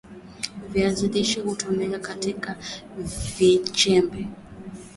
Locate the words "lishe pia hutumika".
1.07-1.99